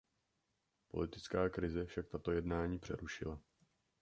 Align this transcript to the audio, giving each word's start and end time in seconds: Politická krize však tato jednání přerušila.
Politická 0.87 1.49
krize 1.49 1.85
však 1.85 2.07
tato 2.09 2.31
jednání 2.31 2.79
přerušila. 2.79 3.39